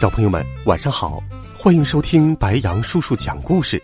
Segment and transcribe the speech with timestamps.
[0.00, 1.22] 小朋友们，晚上好！
[1.54, 3.78] 欢迎收听白杨叔叔讲故事。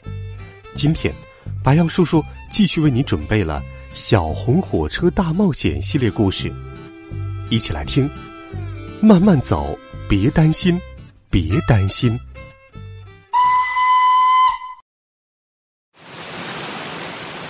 [0.75, 1.15] 今天，
[1.63, 3.61] 白杨叔叔继续为你准备了
[3.93, 6.51] 《小红火车大冒险》系列故事，
[7.51, 8.11] 一起来听。
[8.99, 10.81] 慢慢走，别担心，
[11.29, 12.19] 别担心。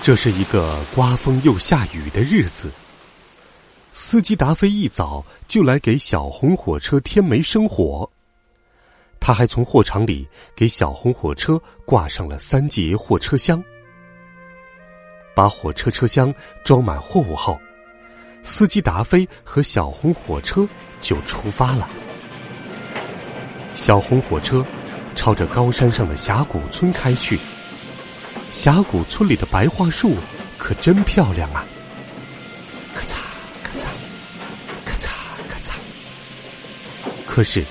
[0.00, 2.72] 这是一个刮风又下雨的日子。
[3.92, 8.10] 司机达菲一早就来给小红火车添煤生火。
[9.18, 13.62] 他还从货场里给小红火车挂上了三节货车厢，
[15.34, 17.58] 把火车车厢装满货物后，
[18.42, 20.68] 司机达飞和小红火车
[21.00, 21.90] 就出发了。
[23.74, 24.64] 小红火车
[25.14, 27.38] 朝着高山上的峡谷村开去。
[28.52, 30.14] 峡谷村里的白桦树
[30.56, 31.66] 可真漂亮啊！
[32.94, 33.16] 咔嚓
[33.62, 33.86] 咔嚓，
[34.84, 35.08] 咔嚓
[35.48, 35.72] 咔嚓。
[37.26, 37.64] 可是。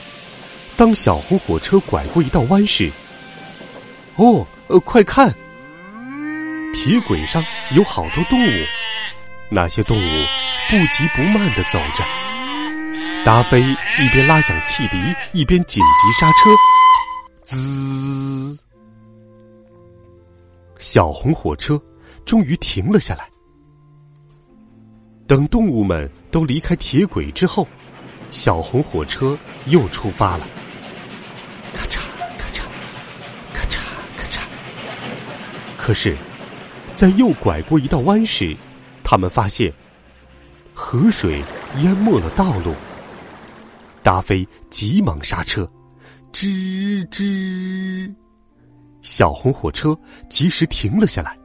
[0.78, 2.92] 当小红火车拐过一道弯时，
[4.18, 5.34] 哦，呃，快看！
[6.74, 8.66] 铁轨上有好多动物，
[9.50, 10.26] 那些动物
[10.70, 12.04] 不急不慢的走着。
[13.24, 14.98] 达菲一边拉响汽笛，
[15.32, 16.50] 一边紧急刹车，
[17.44, 18.60] 滋！
[20.78, 21.82] 小红火车
[22.26, 23.30] 终于停了下来。
[25.26, 27.66] 等动物们都离开铁轨之后，
[28.30, 29.38] 小红火车
[29.68, 30.46] 又出发了。
[35.86, 36.18] 可是，
[36.96, 38.58] 在又拐过一道弯时，
[39.04, 39.72] 他们发现
[40.74, 41.44] 河水
[41.78, 42.74] 淹没了道路。
[44.02, 45.72] 达菲急忙刹车，
[46.34, 48.12] 吱吱，
[49.04, 49.96] 小红火车
[50.28, 51.38] 及时停了下来。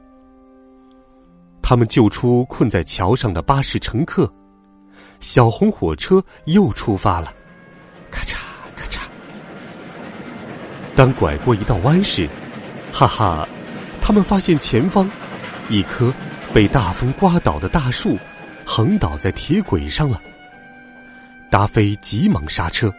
[1.61, 4.33] 他们救出困在桥上的巴士乘客，
[5.21, 7.31] 小红火车又出发了。
[8.11, 8.37] 咔嚓
[8.75, 9.03] 咔嚓，
[10.97, 12.27] 当拐过一道弯时，
[12.91, 13.47] 哈哈。
[14.11, 15.09] 他们发现前方，
[15.69, 16.13] 一棵
[16.53, 18.19] 被大风刮倒的大树，
[18.67, 20.21] 横倒在铁轨上了。
[21.49, 22.93] 达菲急忙刹车，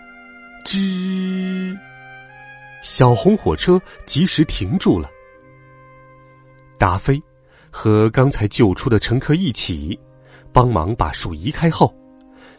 [0.64, 1.78] 吱，
[2.82, 5.10] 小红火车及时停住了。
[6.78, 7.22] 达菲
[7.70, 10.00] 和刚才救出的乘客一起，
[10.54, 11.94] 帮忙把树移开后，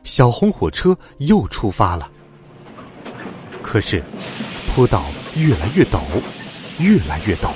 [0.04, 2.12] 小红火车又出发了。
[3.62, 4.04] 可是，
[4.68, 6.02] 坡道越来越陡，
[6.80, 7.50] 越来越陡。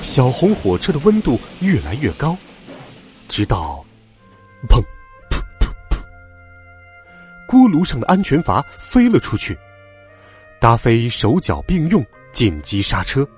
[0.00, 2.36] 小红火车的温度越来越高，
[3.28, 3.84] 直到，
[4.68, 4.80] 砰，
[5.30, 5.98] 噗噗噗，
[7.46, 9.58] 锅炉上的安全阀飞了出去。
[10.60, 13.28] 达菲手脚并用，紧急刹车，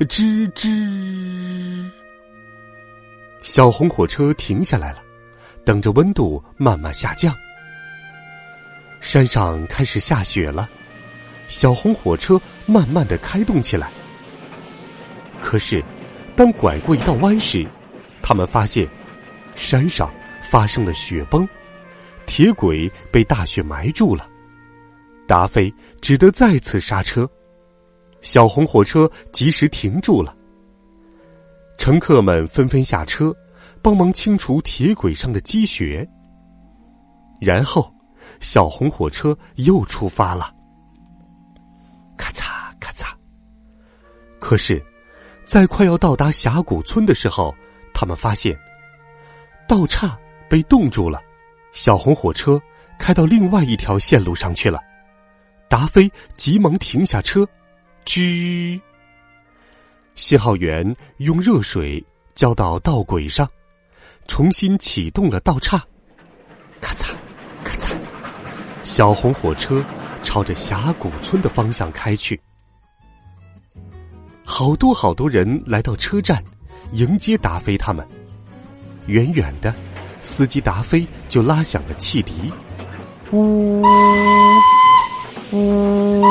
[0.00, 1.90] 吱吱，
[3.42, 5.02] 小红火车停下来了，
[5.64, 7.34] 等着温度慢慢下降。
[9.00, 10.70] 山上开始下雪了，
[11.48, 13.90] 小红火车慢慢的开动起来。
[15.38, 15.84] 可是，
[16.36, 17.64] 当拐过一道弯时，
[18.22, 18.88] 他们发现
[19.54, 20.12] 山上
[20.42, 21.48] 发生了雪崩，
[22.26, 24.28] 铁轨被大雪埋住了。
[25.28, 27.28] 达菲只得再次刹车，
[28.20, 30.36] 小红火车及时停住了。
[31.78, 33.34] 乘客们纷纷下车，
[33.80, 36.06] 帮忙清除铁轨上的积雪。
[37.40, 37.92] 然后，
[38.40, 40.52] 小红火车又出发了。
[42.16, 43.12] 咔嚓咔嚓，
[44.40, 44.84] 可是。
[45.44, 47.54] 在快要到达峡谷村的时候，
[47.92, 48.58] 他们发现
[49.68, 50.18] 道岔
[50.48, 51.22] 被冻住了，
[51.72, 52.60] 小红火车
[52.98, 54.80] 开到另外一条线路上去了。
[55.68, 57.46] 达菲急忙停下车，
[58.04, 58.80] 吱，
[60.14, 62.04] 信号员用热水
[62.34, 63.48] 浇到道轨上，
[64.26, 65.78] 重新启动了道岔。
[66.80, 67.14] 咔嚓，
[67.64, 67.96] 咔嚓，
[68.82, 69.84] 小红火车
[70.22, 72.40] 朝着峡谷村的方向开去。
[74.44, 76.42] 好多好多人来到车站，
[76.92, 78.06] 迎接达菲他们。
[79.06, 79.74] 远远的，
[80.20, 82.52] 司机达菲就拉响了汽笛，
[83.32, 83.82] 呜
[85.52, 86.22] 呜。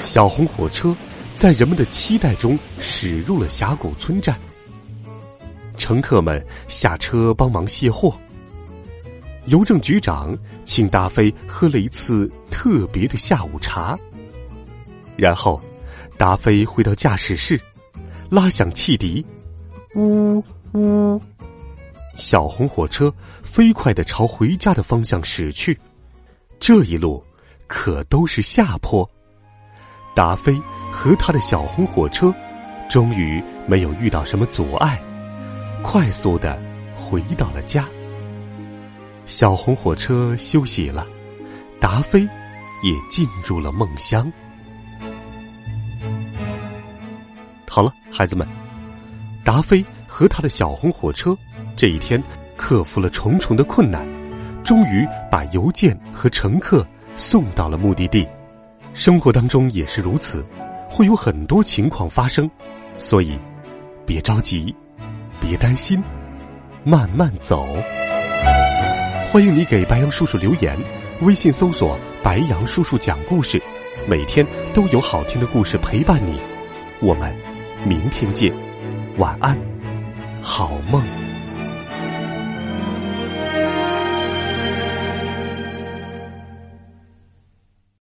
[0.00, 0.94] 小红火车
[1.36, 4.38] 在人们的期待中驶入了峡谷村站。
[5.76, 8.16] 乘客们下车帮忙卸货。
[9.46, 13.96] 邮政局长请达菲喝了一次特别的下午茶。
[15.16, 15.60] 然后，
[16.16, 17.60] 达菲回到驾驶室，
[18.30, 19.24] 拉响汽笛，
[19.94, 20.42] 呜
[20.72, 21.20] 呜，
[22.14, 25.78] 小红火车飞快的朝回家的方向驶去。
[26.58, 27.22] 这一路
[27.66, 29.08] 可都是下坡。
[30.14, 30.58] 达菲
[30.90, 32.34] 和他的小红火车
[32.88, 34.98] 终于没有遇到什么阻碍，
[35.82, 36.58] 快速的
[36.94, 37.86] 回到了家。
[39.26, 41.06] 小红火车休息了，
[41.78, 42.22] 达菲
[42.82, 44.32] 也进入了梦乡。
[47.76, 48.48] 好了，孩子们，
[49.44, 51.36] 达菲和他的小红火车
[51.76, 52.18] 这一天
[52.56, 54.08] 克服了重重的困难，
[54.64, 56.86] 终于把邮件和乘客
[57.16, 58.26] 送到了目的地。
[58.94, 60.42] 生活当中也是如此，
[60.88, 62.50] 会有很多情况发生，
[62.96, 63.38] 所以
[64.06, 64.74] 别着急，
[65.38, 66.02] 别担心，
[66.82, 67.68] 慢慢走。
[69.30, 70.74] 欢迎你给白杨叔叔留言，
[71.20, 73.62] 微信搜索“白杨叔叔讲故事”，
[74.08, 76.40] 每天都有好听的故事陪伴你。
[77.02, 77.36] 我们。
[77.86, 78.52] 明天见，
[79.16, 79.56] 晚安，
[80.42, 81.00] 好梦。